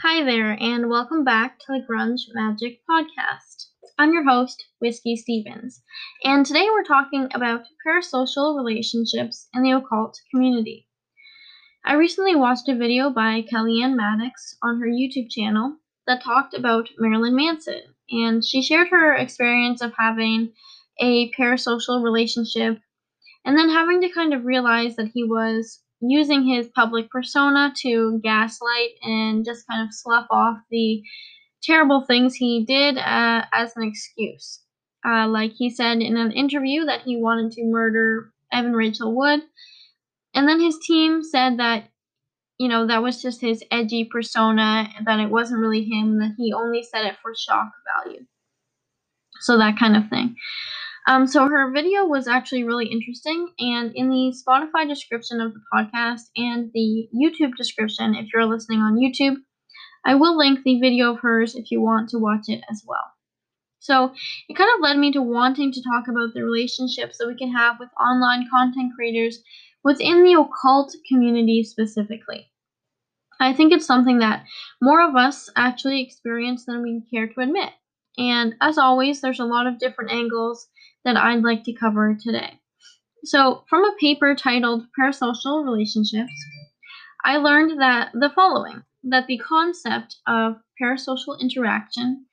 [0.00, 3.68] Hi there, and welcome back to the Grunge Magic Podcast.
[3.98, 5.82] I'm your host, Whiskey Stevens,
[6.22, 10.86] and today we're talking about parasocial relationships in the occult community.
[11.82, 16.90] I recently watched a video by Kelly-Ann Maddox on her YouTube channel that talked about
[16.98, 20.52] Marilyn Manson, and she shared her experience of having
[21.00, 22.78] a parasocial relationship
[23.46, 28.20] and then having to kind of realize that he was using his public persona to
[28.22, 31.02] gaslight and just kind of slough off the
[31.62, 34.60] terrible things he did uh, as an excuse.
[35.06, 39.40] Uh, like he said in an interview that he wanted to murder Evan Rachel Wood,
[40.34, 41.88] and then his team said that
[42.58, 46.52] you know that was just his edgy persona, that it wasn't really him, that he
[46.52, 47.70] only said it for shock
[48.04, 48.24] value.
[49.40, 50.36] So that kind of thing.
[51.08, 55.60] Um, so her video was actually really interesting, and in the Spotify description of the
[55.72, 59.36] podcast and the YouTube description, if you're listening on YouTube,
[60.04, 63.12] I will link the video of hers if you want to watch it as well.
[63.78, 64.12] So
[64.48, 67.52] it kind of led me to wanting to talk about the relationships that we can
[67.52, 69.42] have with online content creators
[69.84, 72.50] within the occult community specifically.
[73.38, 74.44] I think it's something that
[74.82, 77.70] more of us actually experience than we care to admit.
[78.18, 80.68] And as always, there's a lot of different angles
[81.06, 82.58] that I'd like to cover today.
[83.24, 86.32] So, from a paper titled Parasocial Relationships,
[87.24, 92.26] I learned that the following that the concept of parasocial interaction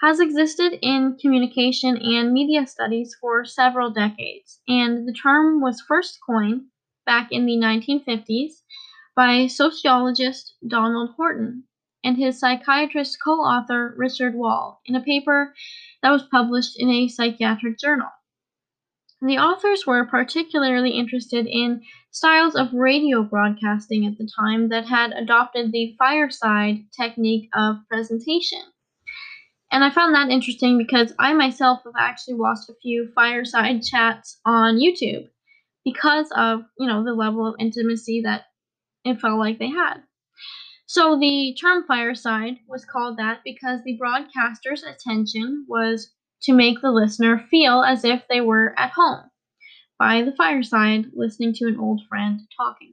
[0.00, 6.18] has existed in communication and media studies for several decades, and the term was first
[6.24, 6.62] coined
[7.04, 8.62] back in the 1950s
[9.16, 11.64] by sociologist Donald Horton
[12.04, 15.54] and his psychiatrist co author Richard Wohl in a paper
[16.02, 18.10] that was published in a psychiatric journal.
[19.22, 25.12] The authors were particularly interested in styles of radio broadcasting at the time that had
[25.12, 28.60] adopted the fireside technique of presentation.
[29.72, 34.38] And I found that interesting because I myself have actually watched a few fireside chats
[34.44, 35.28] on YouTube
[35.84, 38.44] because of, you know, the level of intimacy that
[39.04, 40.02] it felt like they had.
[40.94, 46.12] So the term fireside was called that because the broadcaster's attention was
[46.42, 49.28] to make the listener feel as if they were at home
[49.98, 52.92] by the fireside listening to an old friend talking.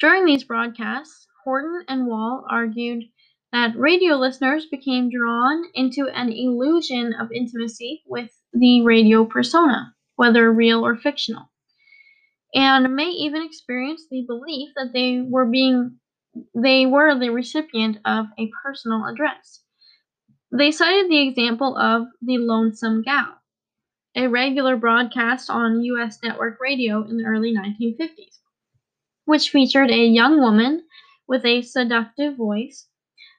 [0.00, 3.02] During these broadcasts, Horton and Wohl argued
[3.50, 10.52] that radio listeners became drawn into an illusion of intimacy with the radio persona, whether
[10.52, 11.50] real or fictional,
[12.54, 15.98] and may even experience the belief that they were being
[16.54, 19.62] they were the recipient of a personal address.
[20.50, 23.40] They cited the example of the Lonesome Gal,
[24.14, 26.18] a regular broadcast on U.S.
[26.22, 28.38] network radio in the early 1950s,
[29.24, 30.86] which featured a young woman
[31.26, 32.88] with a seductive voice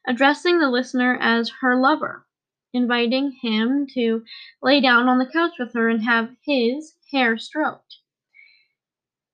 [0.08, 2.26] addressing the listener as her lover,
[2.74, 4.24] inviting him to
[4.62, 7.98] lay down on the couch with her and have his hair stroked.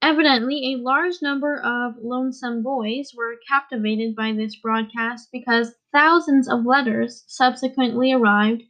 [0.06, 6.64] Evidently, a large number of lonesome boys were captivated by this broadcast because thousands of
[6.64, 8.62] letters subsequently arrived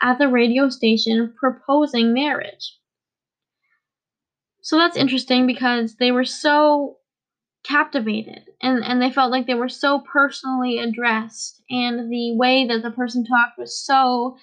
[0.00, 2.78] at the radio station proposing marriage.
[4.62, 6.98] So that's interesting because they were so
[7.64, 12.82] captivated and, and they felt like they were so personally addressed and the way that
[12.82, 14.36] the person talked was so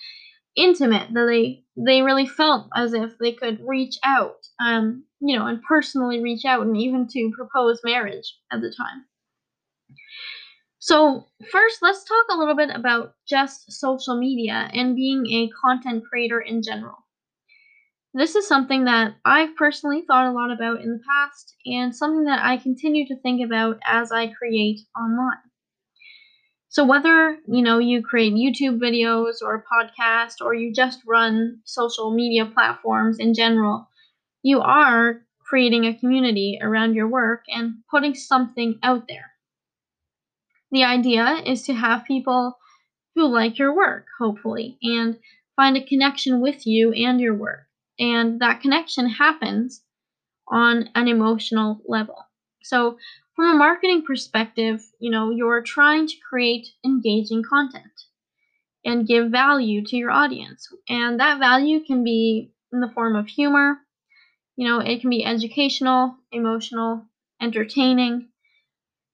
[0.57, 5.48] intimate that they they really felt as if they could reach out um you know
[5.48, 9.06] and personally reach out and even to propose marriage at the time
[10.80, 16.04] so first let's talk a little bit about just social media and being a content
[16.10, 16.98] creator in general
[18.14, 22.26] this is something that I've personally thought a lot about in the past and something
[22.26, 25.38] that I continue to think about as I create online.
[26.68, 31.62] So whether, you know, you create YouTube videos or a podcast or you just run
[31.66, 33.88] social media platforms in general,
[34.44, 39.31] you are creating a community around your work and putting something out there.
[40.72, 42.57] The idea is to have people
[43.16, 45.19] who like your work, hopefully, and
[45.56, 47.68] find a connection with you and your work.
[48.00, 49.83] And that connection happens
[50.48, 52.16] on an emotional level.
[52.63, 52.98] So
[53.36, 57.86] from a marketing perspective, you know, you're trying to create engaging content
[58.86, 60.68] and give value to your audience.
[60.89, 63.77] And that value can be in the form of humor,
[64.62, 67.04] you know, it can be educational, emotional,
[67.42, 68.28] entertaining.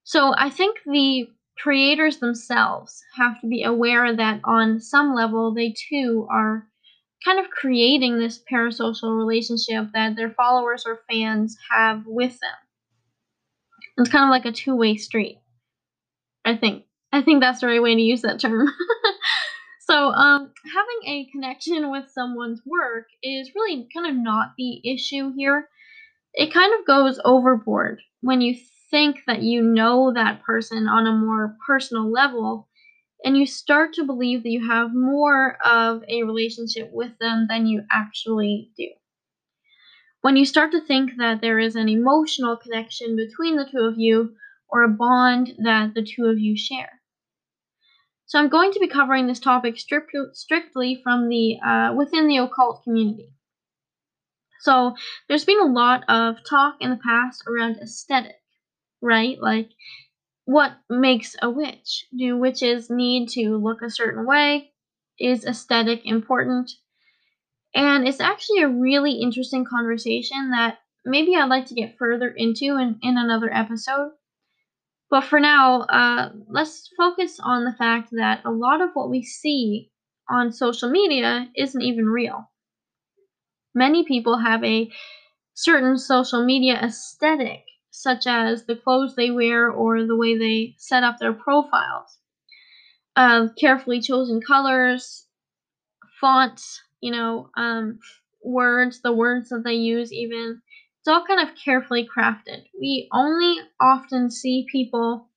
[0.04, 5.74] So I think the creators themselves have to be aware that on some level they
[5.90, 6.68] too are
[7.24, 12.56] kind of creating this parasocial relationship that their followers or fans have with them.
[13.98, 15.40] It's kind of like a two way street,
[16.46, 16.86] I think.
[17.12, 18.68] I think that's the right way to use that term.
[19.88, 25.34] so, um, having a connection with someone's work is really kind of not the issue
[25.36, 25.70] here.
[26.34, 28.56] It kind of goes overboard when you
[28.92, 32.70] think that you know that person on a more personal level
[33.24, 37.68] and you start to believe that you have more of a relationship with them than
[37.68, 38.90] you actually do.
[40.22, 43.98] When you start to think that there is an emotional connection between the two of
[43.98, 44.36] you
[44.70, 46.97] or a bond that the two of you share.
[48.28, 52.38] So I'm going to be covering this topic strict, strictly from the uh, within the
[52.38, 53.30] occult community.
[54.60, 54.96] So
[55.30, 58.36] there's been a lot of talk in the past around aesthetic,
[59.02, 59.38] right?
[59.40, 59.70] Like
[60.44, 62.06] what makes a witch?
[62.18, 64.72] Do witches need to look a certain way?
[65.20, 66.72] Is aesthetic important?
[67.74, 72.78] And it's actually a really interesting conversation that maybe I'd like to get further into
[72.78, 74.12] in, in another episode.
[75.10, 79.22] But for now, uh, let's focus on the fact that a lot of what we
[79.22, 79.92] see
[80.30, 82.50] on social media isn't even real.
[83.74, 84.92] Many people have a
[85.54, 91.04] certain social media aesthetic, such as the clothes they wear or the way they set
[91.04, 92.20] up their profiles.
[93.16, 95.28] Uh, carefully chosen colors,
[96.20, 98.00] fonts, you know, um,
[98.44, 100.62] words, the words that they use, even
[101.08, 102.66] it's all kind of carefully crafted.
[102.78, 105.30] We only often see people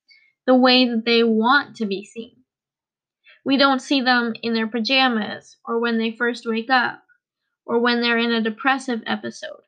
[0.45, 2.43] the way that they want to be seen.
[3.45, 7.01] We don't see them in their pajamas or when they first wake up
[7.65, 9.61] or when they're in a depressive episode.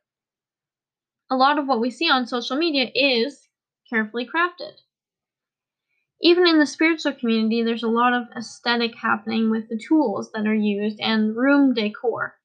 [1.31, 3.47] A lot of what we see on social media is
[3.89, 4.73] carefully crafted.
[6.21, 10.47] Even in the spiritual community, there's a lot of aesthetic happening with the tools that
[10.47, 12.35] are used and room decor.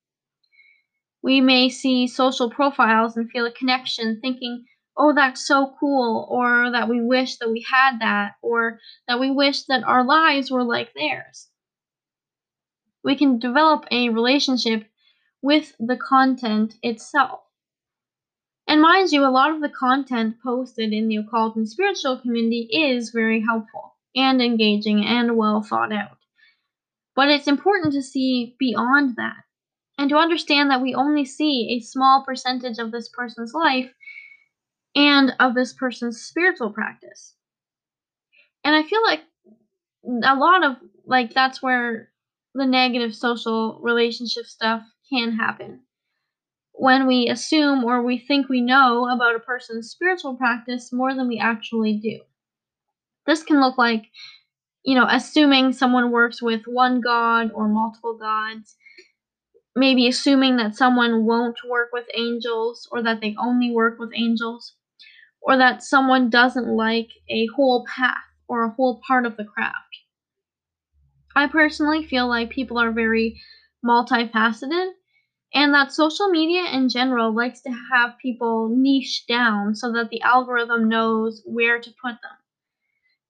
[1.22, 4.66] We may see social profiles and feel a connection, thinking,
[4.96, 9.30] oh, that's so cool, or that we wish that we had that, or that we
[9.30, 11.48] wish that our lives were like theirs.
[13.02, 14.84] We can develop a relationship
[15.42, 17.40] with the content itself.
[18.66, 22.68] And mind you, a lot of the content posted in the occult and spiritual community
[22.70, 26.18] is very helpful and engaging and well thought out.
[27.16, 29.44] But it's important to see beyond that
[29.98, 33.90] and to understand that we only see a small percentage of this person's life
[34.94, 37.34] and of this person's spiritual practice.
[38.64, 39.22] And I feel like
[40.24, 42.10] a lot of like that's where
[42.54, 45.80] the negative social relationship stuff can happen.
[46.72, 51.26] When we assume or we think we know about a person's spiritual practice more than
[51.28, 52.20] we actually do.
[53.26, 54.06] This can look like,
[54.84, 58.76] you know, assuming someone works with one god or multiple gods
[59.78, 64.74] maybe assuming that someone won't work with angels or that they only work with angels
[65.42, 69.98] or that someone doesn't like a whole path or a whole part of the craft.
[71.34, 73.40] I personally feel like people are very
[73.82, 74.92] multifaceted
[75.54, 80.22] and that social media in general likes to have people niche down so that the
[80.22, 82.37] algorithm knows where to put them.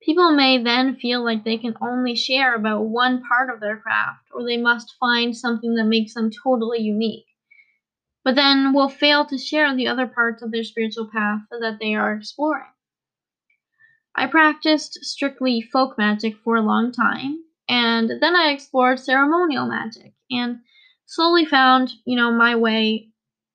[0.08, 4.24] People may then feel like they can only share about one part of their craft,
[4.32, 7.26] or they must find something that makes them totally unique,
[8.24, 11.94] but then will fail to share the other parts of their spiritual path that they
[11.94, 12.70] are exploring.
[14.14, 20.14] I practiced strictly folk magic for a long time, and then I explored ceremonial magic
[20.30, 20.60] and
[21.04, 23.10] slowly found, you know, my way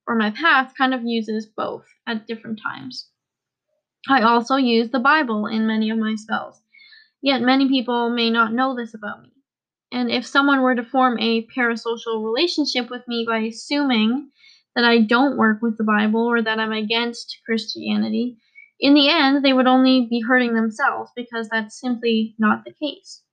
[0.05, 3.09] or my path kind of uses both at different times.
[4.09, 6.61] I also use the Bible in many of my spells,
[7.21, 9.31] yet many people may not know this about me.
[9.91, 14.31] And if someone were to form a parasocial relationship with me by assuming
[14.75, 18.37] that I don't work with the Bible or that I'm against Christianity,
[18.79, 23.23] in the end, they would only be hurting themselves because that's simply not the case.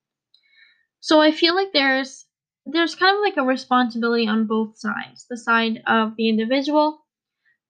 [1.00, 2.27] So I feel like there's
[2.67, 7.00] there's kind of like a responsibility on both sides the side of the individual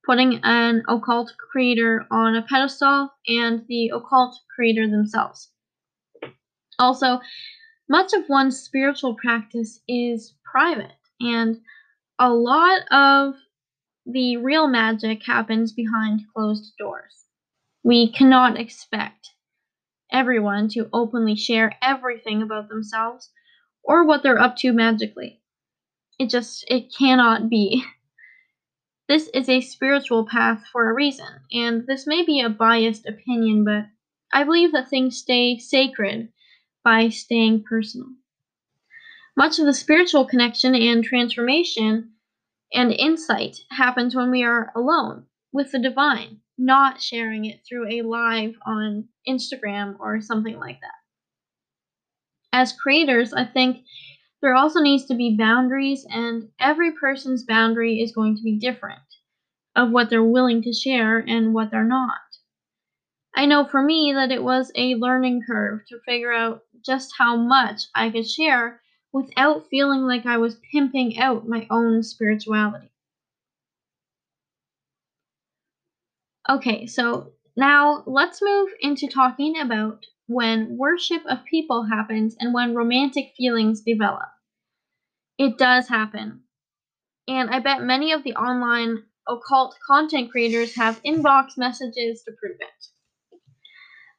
[0.04, 5.50] putting an occult creator on a pedestal and the occult creator themselves.
[6.78, 7.20] Also,
[7.88, 11.60] much of one's spiritual practice is private, and
[12.18, 13.34] a lot of
[14.06, 17.26] the real magic happens behind closed doors.
[17.82, 19.30] We cannot expect
[20.12, 23.30] everyone to openly share everything about themselves
[23.82, 25.40] or what they're up to magically.
[26.18, 27.84] It just it cannot be.
[29.10, 33.64] This is a spiritual path for a reason, and this may be a biased opinion,
[33.64, 33.86] but
[34.32, 36.32] I believe that things stay sacred
[36.84, 38.06] by staying personal.
[39.36, 42.12] Much of the spiritual connection and transformation
[42.72, 48.02] and insight happens when we are alone with the divine, not sharing it through a
[48.02, 50.94] live on Instagram or something like that.
[52.52, 53.84] as creators, I think
[54.42, 59.00] there also needs to be boundaries, and every person's boundary is going to be different
[59.76, 62.20] of what they're willing to share and what they're not.
[63.34, 67.36] I know for me that it was a learning curve to figure out just how
[67.36, 68.82] much I could share
[69.12, 72.90] without feeling like I was pimping out my own spirituality.
[76.48, 82.72] Okay, so now let's move into talking about when worship of people happens and when
[82.72, 84.28] romantic feelings develop.
[85.38, 86.42] It does happen.
[87.26, 92.58] And I bet many of the online occult content creators have inbox messages to prove
[92.60, 92.86] it.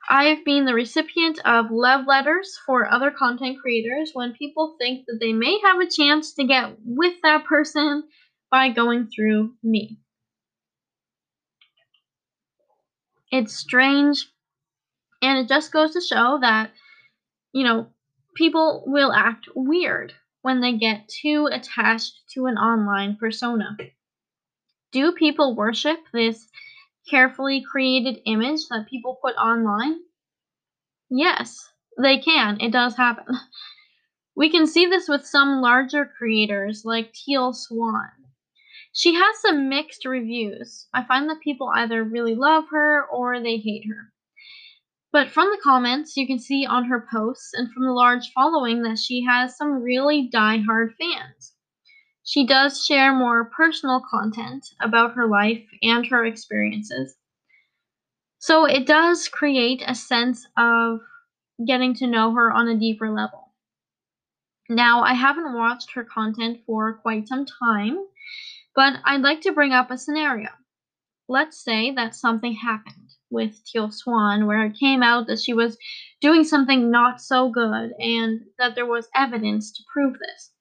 [0.09, 5.05] I have been the recipient of love letters for other content creators when people think
[5.07, 8.03] that they may have a chance to get with that person
[8.49, 9.97] by going through me.
[13.31, 14.27] It's strange,
[15.21, 16.71] and it just goes to show that,
[17.53, 17.87] you know,
[18.35, 23.77] people will act weird when they get too attached to an online persona.
[24.91, 26.47] Do people worship this
[27.09, 29.99] carefully created image that people put online?
[31.09, 32.59] Yes, they can.
[32.59, 33.25] It does happen.
[34.33, 38.09] We can see this with some larger creators like Teal Swan.
[38.93, 40.87] She has some mixed reviews.
[40.93, 44.10] I find that people either really love her or they hate her.
[45.11, 48.83] But from the comments, you can see on her posts and from the large following
[48.83, 51.53] that she has some really die-hard fans.
[52.23, 57.15] She does share more personal content about her life and her experiences.
[58.39, 60.99] So it does create a sense of
[61.67, 63.53] getting to know her on a deeper level.
[64.69, 67.97] Now, I haven't watched her content for quite some time,
[68.73, 70.49] but I'd like to bring up a scenario.
[71.31, 75.77] Let's say that something happened with Teal Swan where it came out that she was
[76.19, 80.51] doing something not so good and that there was evidence to prove this.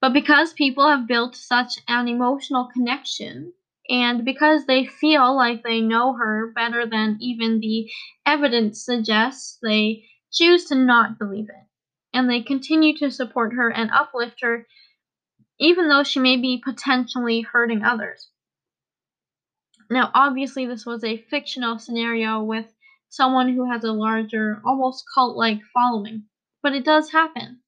[0.00, 3.52] But because people have built such an emotional connection,
[3.88, 7.88] and because they feel like they know her better than even the
[8.26, 11.68] evidence suggests, they choose to not believe it.
[12.12, 14.66] And they continue to support her and uplift her,
[15.60, 18.32] even though she may be potentially hurting others.
[19.88, 22.74] Now, obviously, this was a fictional scenario with
[23.08, 26.24] someone who has a larger, almost cult like following,
[26.62, 27.60] but it does happen.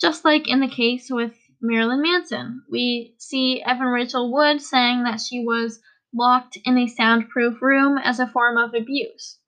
[0.00, 5.20] Just like in the case with Marilyn Manson, we see Evan Rachel Wood saying that
[5.20, 5.80] she was
[6.12, 9.38] locked in a soundproof room as a form of abuse.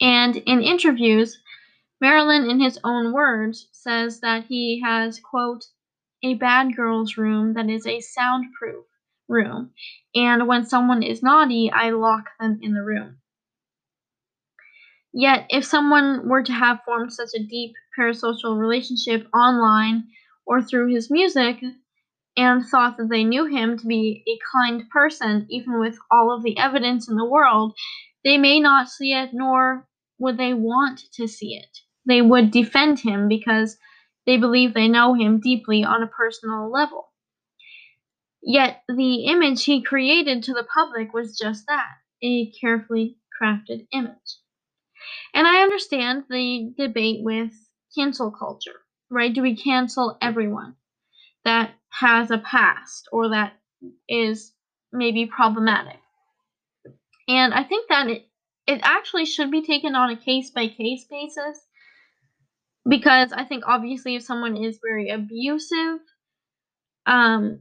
[0.00, 1.38] And in interviews,
[2.00, 5.64] Marilyn, in his own words, says that he has, quote,
[6.22, 8.84] a bad girl's room that is a soundproof
[9.28, 9.72] room,
[10.14, 13.18] and when someone is naughty, I lock them in the room.
[15.12, 20.04] Yet, if someone were to have formed such a deep parasocial relationship online
[20.46, 21.62] or through his music
[22.36, 26.42] and thought that they knew him to be a kind person, even with all of
[26.42, 27.74] the evidence in the world,
[28.24, 31.78] they may not see it, nor would they want to see it.
[32.04, 33.78] They would defend him because
[34.26, 37.05] they believe they know him deeply on a personal level.
[38.48, 44.38] Yet the image he created to the public was just that a carefully crafted image.
[45.34, 47.50] And I understand the debate with
[47.98, 49.34] cancel culture, right?
[49.34, 50.76] Do we cancel everyone
[51.44, 53.54] that has a past or that
[54.08, 54.52] is
[54.92, 55.98] maybe problematic?
[57.26, 58.26] And I think that it,
[58.68, 61.66] it actually should be taken on a case by case basis
[62.88, 65.98] because I think obviously if someone is very abusive,
[67.06, 67.60] um,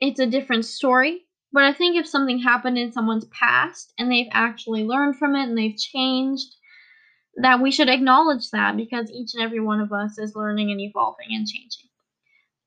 [0.00, 1.22] it's a different story.
[1.52, 5.44] But I think if something happened in someone's past and they've actually learned from it
[5.44, 6.54] and they've changed,
[7.36, 10.80] that we should acknowledge that because each and every one of us is learning and
[10.80, 11.88] evolving and changing.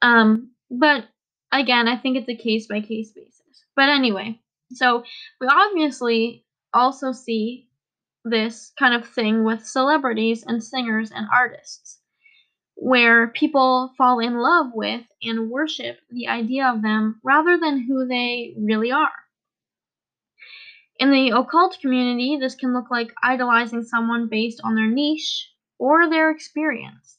[0.01, 1.05] Um, but
[1.51, 3.63] again, I think it's a case by case basis.
[3.75, 4.39] But anyway,
[4.71, 5.03] so
[5.41, 7.69] we obviously also see
[8.25, 11.98] this kind of thing with celebrities and singers and artists,
[12.81, 18.07] where people fall in love with and worship the idea of them rather than who
[18.07, 19.11] they really are.
[20.97, 26.09] In the occult community, this can look like idolizing someone based on their niche or
[26.09, 27.17] their experience.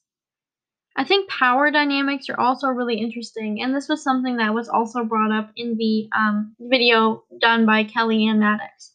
[0.97, 5.05] I think power dynamics are also really interesting, and this was something that was also
[5.05, 8.93] brought up in the um, video done by Kelly Kelly-Ann Maddox.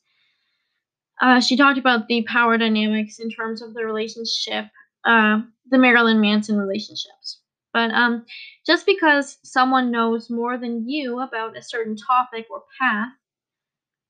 [1.21, 4.65] Uh, she talked about the power dynamics in terms of the relationship,
[5.05, 7.41] uh, the Marilyn Manson relationships.
[7.73, 8.25] But um,
[8.65, 13.09] just because someone knows more than you about a certain topic or path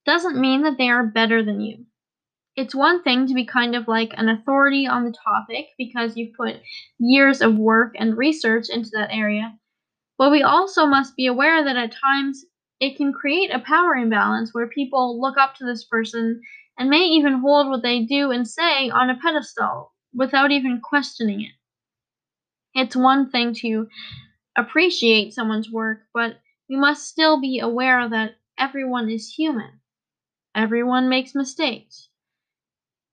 [0.05, 1.85] doesn't mean that they are better than you.
[2.57, 6.33] it's one thing to be kind of like an authority on the topic because you've
[6.35, 6.61] put
[6.99, 9.57] years of work and research into that area,
[10.19, 12.45] but we also must be aware that at times
[12.81, 16.41] it can create a power imbalance where people look up to this person
[16.79, 21.41] and may even hold what they do and say on a pedestal without even questioning
[21.41, 21.53] it.
[22.75, 23.89] It's one thing to
[24.57, 29.81] appreciate someone's work, but we must still be aware that everyone is human.
[30.55, 32.09] Everyone makes mistakes.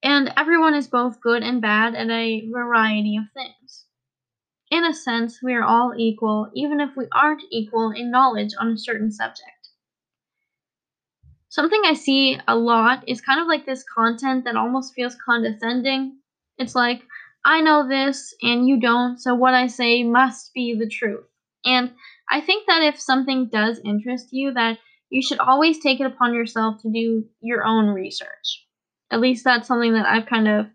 [0.04, 3.86] And everyone is both good and bad at a variety of things.
[4.70, 8.68] In a sense, we are all equal, even if we aren't equal in knowledge on
[8.72, 9.70] a certain subject.
[11.48, 16.18] Something I see a lot is kind of like this content that almost feels condescending.
[16.62, 17.02] It's like,
[17.44, 21.24] I know this and you don't, so what I say must be the truth.
[21.64, 21.90] And
[22.30, 24.78] I think that if something does interest you, that
[25.10, 28.66] you should always take it upon yourself to do your own research.
[29.10, 30.66] At least that's something that I've kind of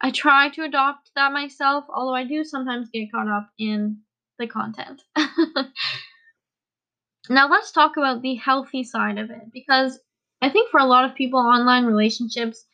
[0.00, 3.98] I try to adopt that myself, although I do sometimes get caught up in
[4.38, 5.02] the content.
[7.28, 10.00] now let's talk about the healthy side of it because
[10.40, 12.64] I think for a lot of people online relationships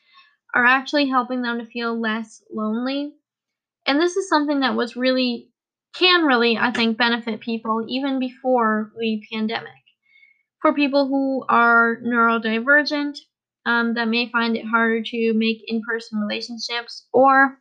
[0.53, 3.13] are actually helping them to feel less lonely.
[3.85, 5.49] And this is something that was really
[5.95, 9.73] can really I think benefit people even before the pandemic
[10.61, 13.17] for people who are neurodivergent
[13.65, 17.59] um, that may find it harder to make in-person relationships or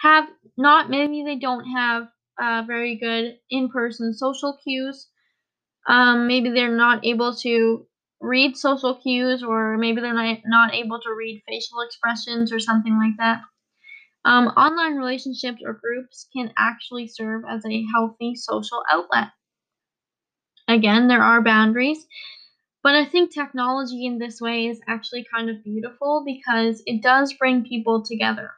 [0.00, 2.08] have not maybe they don't have
[2.40, 5.08] uh, very good in-person social cues
[5.88, 7.86] um, maybe they're not able to
[8.20, 12.98] read social cues or maybe they're not, not able to read facial expressions or something
[12.98, 13.40] like that
[14.24, 19.28] um, online relationships or groups can actually serve as a healthy social outlet
[20.68, 22.06] again there are boundaries
[22.82, 27.32] but I think technology in this way is actually kind of beautiful because it does
[27.34, 28.52] bring people together.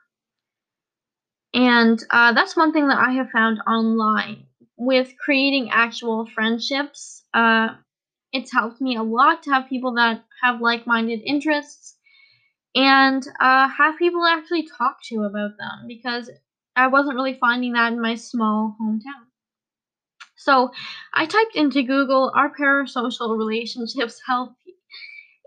[1.55, 7.25] And uh, that's one thing that I have found online with creating actual friendships.
[7.35, 7.75] Uh,
[8.33, 11.97] it's helped me a lot to have people that have like minded interests
[12.75, 16.31] and uh, have people actually talk to about them because
[16.77, 19.27] I wasn't really finding that in my small hometown.
[20.37, 20.73] So
[21.15, 24.77] I typed into Google, are parasocial relationships healthy?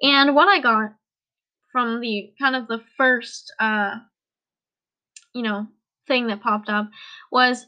[0.01, 0.95] And what I got
[1.71, 3.95] from the kind of the first, uh,
[5.33, 5.67] you know,
[6.07, 6.89] thing that popped up
[7.31, 7.65] was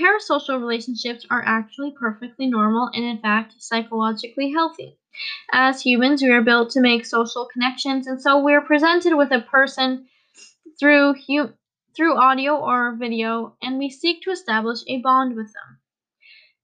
[0.00, 4.96] parasocial relationships are actually perfectly normal and, in fact, psychologically healthy.
[5.52, 9.40] As humans, we are built to make social connections, and so we're presented with a
[9.40, 10.06] person
[10.78, 11.14] through
[11.96, 15.78] through audio or video, and we seek to establish a bond with them.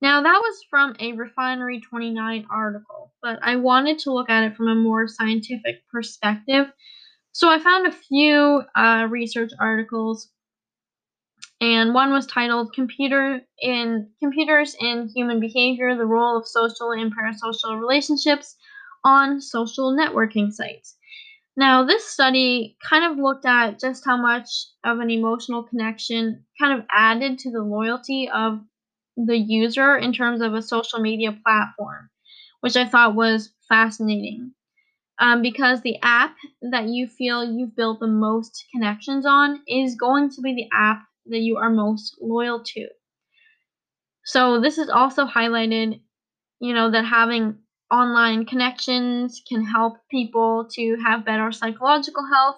[0.01, 4.57] Now, that was from a Refinery 29 article, but I wanted to look at it
[4.57, 6.66] from a more scientific perspective.
[7.33, 10.31] So I found a few uh, research articles,
[11.61, 17.12] and one was titled "Computer in Computers in Human Behavior: The Role of Social and
[17.14, 18.57] Parasocial Relationships
[19.05, 20.97] on Social Networking Sites."
[21.57, 24.49] Now, this study kind of looked at just how much
[24.85, 28.61] of an emotional connection kind of added to the loyalty of
[29.16, 32.11] the user in terms of a social media platform,
[32.61, 34.53] which I thought was fascinating.
[35.19, 40.31] Um, because the app that you feel you've built the most connections on is going
[40.31, 42.88] to be the app that you are most loyal to.
[44.24, 46.00] So this is also highlighted,
[46.60, 47.58] you know, that having
[47.92, 52.56] online connections can help people to have better psychological health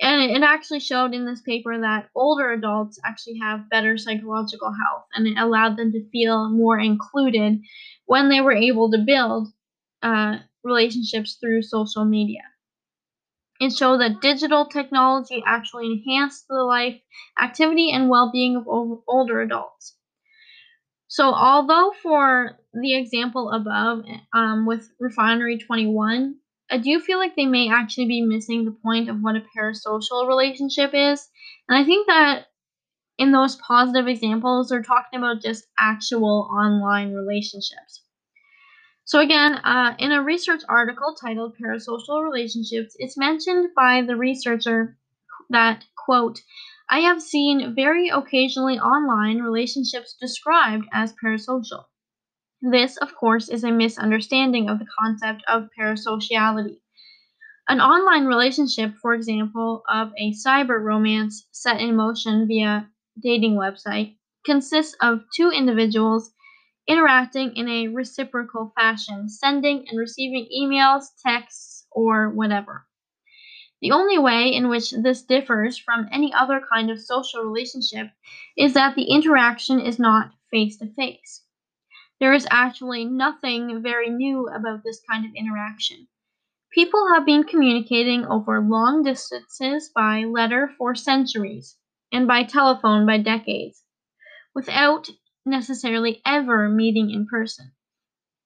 [0.00, 5.06] and it actually showed in this paper that older adults actually have better psychological health,
[5.14, 7.60] and it allowed them to feel more included
[8.06, 9.48] when they were able to build
[10.02, 12.42] uh, relationships through social media.
[13.62, 17.00] It showed that digital technology actually enhanced the life,
[17.40, 18.68] activity, and well being of
[19.08, 19.96] older adults.
[21.06, 27.46] So, although for the example above um, with Refinery 21, I do feel like they
[27.46, 31.28] may actually be missing the point of what a parasocial relationship is.
[31.68, 32.48] And I think that
[33.18, 38.02] in those positive examples, they're talking about just actual online relationships.
[39.04, 44.98] So, again, uh, in a research article titled Parasocial Relationships, it's mentioned by the researcher
[45.50, 46.40] that, quote,
[46.90, 51.84] I have seen very occasionally online relationships described as parasocial.
[52.62, 56.80] This, of course, is a misunderstanding of the concept of parasociality.
[57.68, 62.88] An online relationship, for example, of a cyber romance set in motion via
[63.20, 66.32] dating website, consists of two individuals
[66.86, 72.86] interacting in a reciprocal fashion, sending and receiving emails, texts, or whatever.
[73.80, 78.08] The only way in which this differs from any other kind of social relationship
[78.56, 81.42] is that the interaction is not face to face.
[82.20, 86.06] There is actually nothing very new about this kind of interaction.
[86.72, 91.76] People have been communicating over long distances by letter for centuries
[92.12, 93.82] and by telephone by decades,
[94.54, 95.08] without
[95.44, 97.72] necessarily ever meeting in person.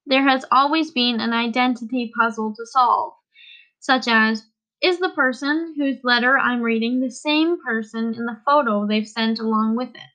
[0.06, 3.14] There has always been an identity puzzle to solve,
[3.78, 4.46] such as
[4.82, 9.38] is the person whose letter I'm reading the same person in the photo they've sent
[9.38, 10.11] along with it?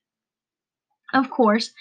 [1.14, 1.74] Of course,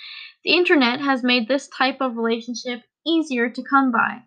[0.44, 4.24] the internet has made this type of relationship easier to come by.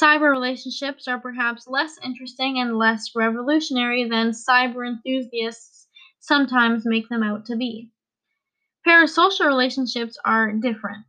[0.00, 7.22] Cyber relationships are perhaps less interesting and less revolutionary than cyber enthusiasts sometimes make them
[7.22, 7.90] out to be.
[8.86, 11.06] Parasocial relationships are different.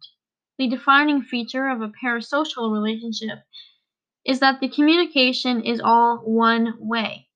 [0.57, 3.39] The defining feature of a parasocial relationship
[4.25, 7.29] is that the communication is all one way.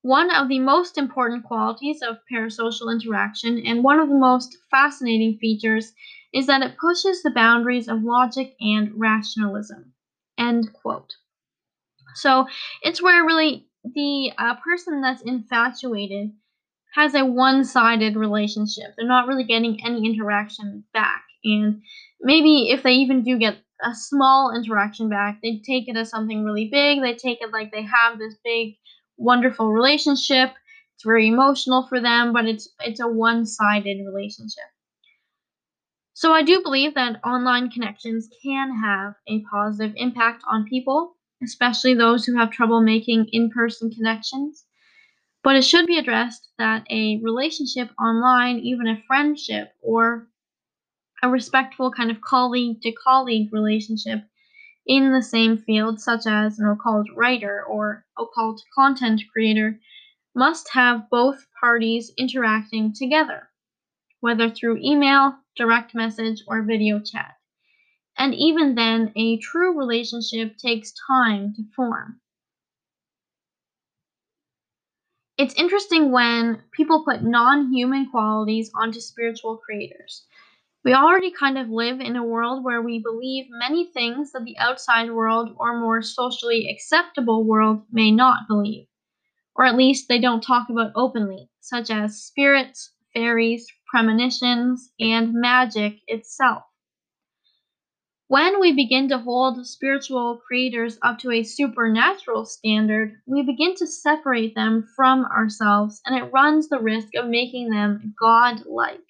[0.00, 5.36] One of the most important qualities of parasocial interaction and one of the most fascinating
[5.36, 5.92] features
[6.32, 9.92] is that it pushes the boundaries of logic and rationalism.
[10.38, 11.16] End quote.
[12.14, 12.48] So
[12.82, 16.32] it's where really the uh, person that's infatuated
[16.94, 18.94] has a one sided relationship.
[18.96, 21.24] They're not really getting any interaction back.
[21.44, 21.82] And
[22.20, 25.40] maybe if they even do get a small interaction back.
[25.42, 27.02] They take it as something really big.
[27.02, 28.76] They take it like they have this big,
[29.16, 30.50] wonderful relationship.
[30.94, 34.64] It's very emotional for them, but it's it's a one-sided relationship.
[36.14, 41.92] So I do believe that online connections can have a positive impact on people, especially
[41.92, 44.64] those who have trouble making in-person connections.
[45.46, 50.26] But it should be addressed that a relationship online, even a friendship or
[51.22, 54.24] a respectful kind of colleague to colleague relationship
[54.88, 59.78] in the same field, such as an occult writer or occult content creator,
[60.34, 63.48] must have both parties interacting together,
[64.18, 67.36] whether through email, direct message, or video chat.
[68.18, 72.20] And even then, a true relationship takes time to form.
[75.38, 80.26] It's interesting when people put non human qualities onto spiritual creators.
[80.84, 84.58] We already kind of live in a world where we believe many things that the
[84.58, 88.88] outside world or more socially acceptable world may not believe,
[89.56, 96.00] or at least they don't talk about openly, such as spirits, fairies, premonitions, and magic
[96.08, 96.64] itself.
[98.28, 103.86] When we begin to hold spiritual creators up to a supernatural standard, we begin to
[103.86, 109.06] separate them from ourselves, and it runs the risk of making them God-like.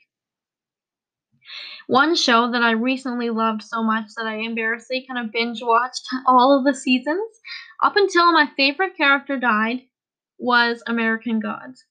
[1.86, 6.06] One show that I recently loved so much that I embarrassingly kind of binge watched
[6.26, 7.40] all of the seasons
[7.82, 9.82] up until my favorite character died
[10.38, 11.86] was American Gods.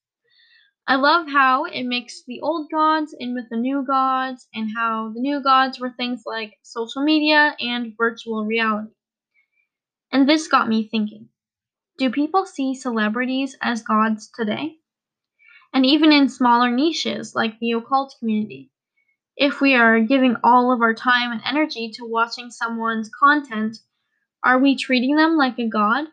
[0.88, 5.10] I love how it mixed the old gods in with the new gods and how
[5.14, 8.96] the new gods were things like social media and virtual reality.
[10.12, 11.30] And this got me thinking
[11.98, 14.80] do people see celebrities as gods today?
[15.74, 18.72] And even in smaller niches like the occult community
[19.38, 23.80] if we are giving all of our time and energy to watching someone's content,
[24.44, 26.08] are we treating them like a god?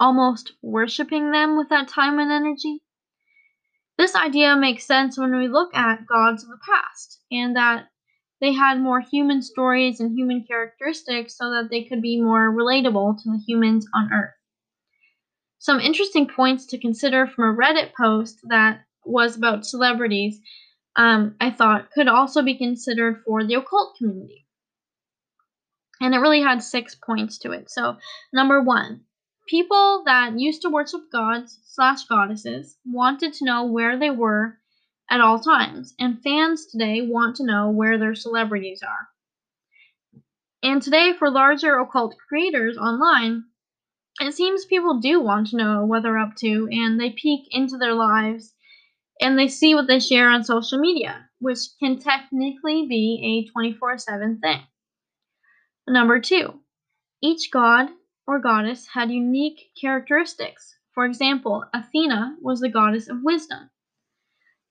[0.00, 2.82] Almost worshipping them with that time and energy?
[3.98, 7.88] This idea makes sense when we look at gods of the past, and that
[8.40, 13.20] they had more human stories and human characteristics so that they could be more relatable
[13.22, 14.34] to the humans on Earth.
[15.58, 20.40] Some interesting points to consider from a Reddit post that was about celebrities
[20.98, 24.46] um, I thought could also be considered for the occult community.
[26.00, 27.70] And it really had six points to it.
[27.70, 27.96] So,
[28.32, 29.02] number one,
[29.48, 34.58] people that used to worship gods slash goddesses wanted to know where they were
[35.10, 39.08] at all times, and fans today want to know where their celebrities are.
[40.62, 43.44] And today, for larger occult creators online,
[44.20, 47.78] it seems people do want to know what they're up to, and they peek into
[47.78, 48.54] their lives
[49.20, 53.98] and they see what they share on social media, which can technically be a 24
[53.98, 54.60] 7 thing.
[55.88, 56.60] Number two,
[57.22, 57.88] each god
[58.28, 60.76] or goddess had unique characteristics.
[60.92, 63.70] For example, Athena was the goddess of wisdom.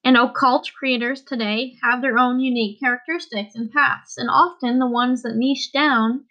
[0.04, 5.22] And occult creators today have their own unique characteristics and paths, and often the ones
[5.22, 6.26] that niche down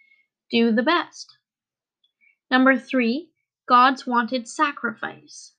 [0.50, 1.36] do the best.
[2.50, 3.28] Number three,
[3.68, 5.52] gods wanted sacrifice.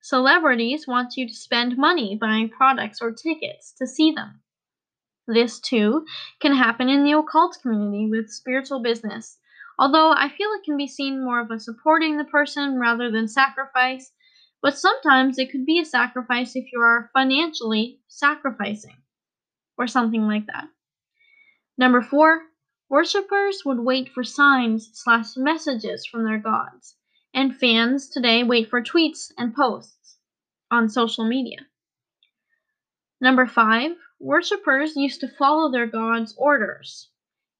[0.00, 4.40] Celebrities want you to spend money buying products or tickets to see them.
[5.26, 6.06] This too
[6.40, 9.38] can happen in the occult community with spiritual business.
[9.78, 13.28] Although I feel it can be seen more of a supporting the person rather than
[13.28, 14.12] sacrifice,
[14.60, 18.96] but sometimes it could be a sacrifice if you are financially sacrificing
[19.76, 20.68] or something like that.
[21.78, 22.42] Number four,
[22.88, 26.96] worshippers would wait for signs slash messages from their gods,
[27.34, 30.18] and fans today wait for tweets and posts
[30.70, 31.66] on social media.
[33.20, 37.08] Number five, worshippers used to follow their god's orders.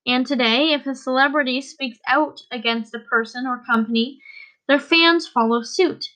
[0.07, 4.21] And today, if a celebrity speaks out against a person or company,
[4.67, 6.07] their fans follow suit.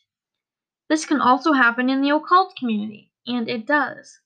[0.89, 4.21] This can also happen in the occult community, and it does.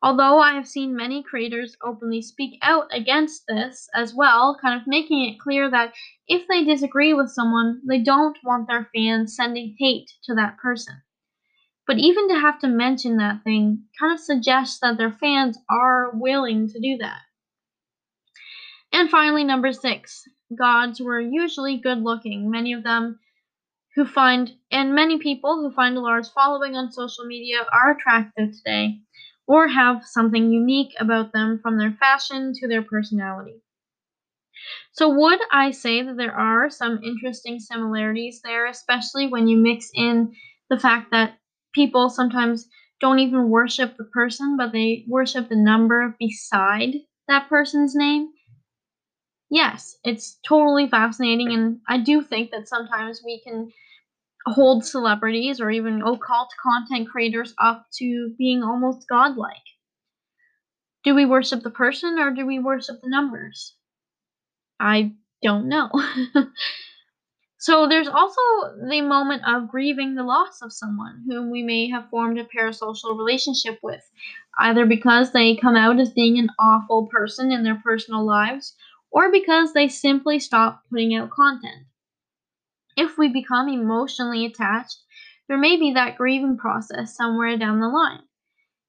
[0.00, 4.86] Although I have seen many creators openly speak out against this as well, kind of
[4.86, 5.92] making it clear that
[6.28, 11.02] if they disagree with someone, they don't want their fans sending hate to that person.
[11.86, 16.10] But even to have to mention that thing kind of suggests that their fans are
[16.14, 17.22] willing to do that.
[18.92, 22.50] And finally, number six, gods were usually good looking.
[22.50, 23.18] Many of them
[23.96, 28.52] who find, and many people who find a large following on social media are attractive
[28.52, 29.00] today
[29.46, 33.62] or have something unique about them from their fashion to their personality.
[34.92, 39.90] So, would I say that there are some interesting similarities there, especially when you mix
[39.94, 40.34] in
[40.68, 41.38] the fact that
[41.72, 42.68] people sometimes
[43.00, 46.96] don't even worship the person, but they worship the number beside
[47.28, 48.28] that person's name?
[49.50, 53.72] Yes, it's totally fascinating, and I do think that sometimes we can
[54.46, 59.56] hold celebrities or even occult content creators up to being almost godlike.
[61.04, 63.74] Do we worship the person or do we worship the numbers?
[64.80, 65.90] I don't know.
[67.58, 68.40] so there's also
[68.88, 73.16] the moment of grieving the loss of someone whom we may have formed a parasocial
[73.18, 74.02] relationship with,
[74.58, 78.74] either because they come out as being an awful person in their personal lives
[79.10, 81.86] or because they simply stop putting out content.
[82.98, 84.98] If we become emotionally attached,
[85.48, 88.24] there may be that grieving process somewhere down the line.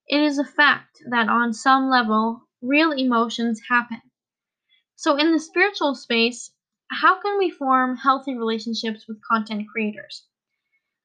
[0.07, 4.01] It is a fact that on some level, real emotions happen.
[4.95, 6.53] So, in the spiritual space,
[6.91, 10.27] how can we form healthy relationships with content creators?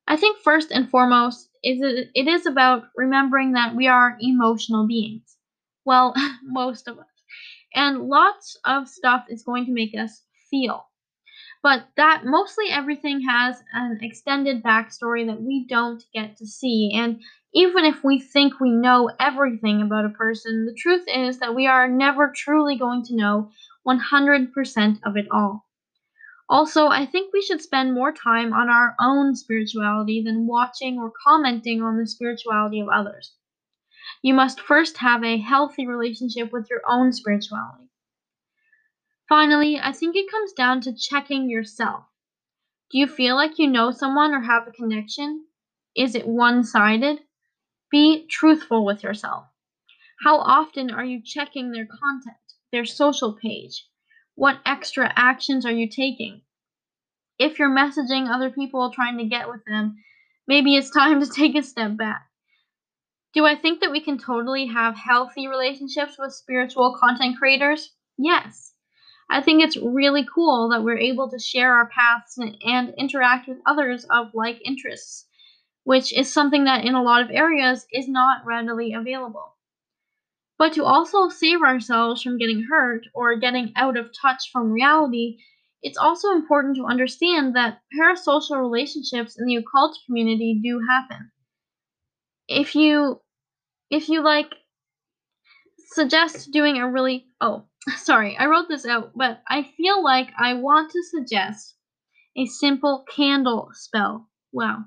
[0.06, 4.86] I think first and foremost is it, it is about remembering that we are emotional
[4.86, 5.38] beings.
[5.84, 7.13] Well, most of us.
[7.74, 10.86] And lots of stuff is going to make us feel.
[11.62, 16.92] But that mostly everything has an extended backstory that we don't get to see.
[16.94, 17.20] And
[17.54, 21.66] even if we think we know everything about a person, the truth is that we
[21.66, 23.50] are never truly going to know
[23.86, 25.66] 100% of it all.
[26.48, 31.10] Also, I think we should spend more time on our own spirituality than watching or
[31.26, 33.32] commenting on the spirituality of others.
[34.24, 37.90] You must first have a healthy relationship with your own spirituality.
[39.28, 42.06] Finally, I think it comes down to checking yourself.
[42.90, 45.44] Do you feel like you know someone or have a connection?
[45.94, 47.18] Is it one sided?
[47.90, 49.44] Be truthful with yourself.
[50.24, 52.38] How often are you checking their content,
[52.72, 53.86] their social page?
[54.36, 56.40] What extra actions are you taking?
[57.38, 60.02] If you're messaging other people trying to get with them,
[60.48, 62.30] maybe it's time to take a step back.
[63.34, 67.92] Do I think that we can totally have healthy relationships with spiritual content creators?
[68.16, 68.74] Yes.
[69.28, 73.48] I think it's really cool that we're able to share our paths and, and, interact
[73.48, 75.26] with others of like interests,
[75.82, 79.56] which is something that in a lot of areas is not readily available.
[80.56, 85.38] But to also save ourselves from getting hurt or getting out of touch from reality,
[85.82, 91.32] it's also important to understand that parasocial relationships in the occult community do happen.
[92.46, 93.20] If you
[93.90, 94.52] if you like
[95.92, 97.64] suggest doing a really oh
[97.96, 101.74] sorry i wrote this out but i feel like i want to suggest
[102.36, 104.28] a simple candle spell.
[104.52, 104.84] Wow.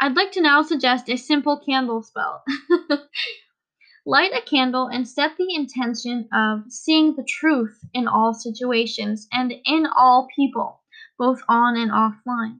[0.00, 2.42] I'd like to now suggest a simple candle spell.
[4.06, 9.52] Light a candle and set the intention of seeing the truth in all situations and
[9.64, 10.80] in all people
[11.18, 12.58] both on and offline.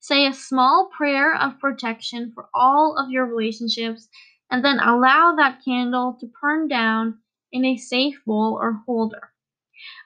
[0.00, 4.08] Say a small prayer of protection for all of your relationships
[4.50, 7.18] and then allow that candle to burn down
[7.52, 9.30] in a safe bowl or holder.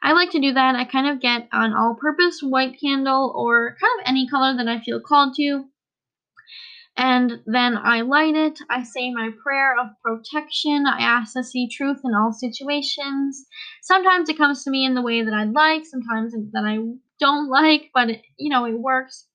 [0.03, 0.75] I like to do that.
[0.75, 4.69] I kind of get an all purpose white candle or kind of any color that
[4.69, 5.67] I feel called to.
[6.97, 8.59] And then I light it.
[8.69, 10.87] I say my prayer of protection.
[10.87, 13.47] I ask to see truth in all situations.
[13.83, 16.79] Sometimes it comes to me in the way that I'd like, sometimes that I
[17.19, 19.27] don't like, but it, you know, it works.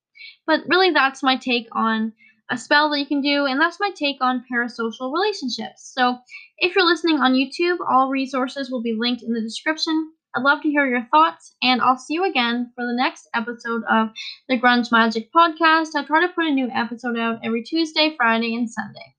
[0.46, 2.14] But really, that's my take on
[2.52, 5.92] a spell that you can do, and that's my take on parasocial relationships.
[5.96, 6.20] So,
[6.60, 10.12] if you're listening on YouTube, all resources will be linked in the description.
[10.36, 13.84] I'd love to hear your thoughts, and I'll see you again for the next episode
[13.90, 14.10] of
[14.50, 15.96] the Grunge Magic Podcast.
[15.96, 19.15] I try to put a new episode out every Tuesday, Friday, and Sunday.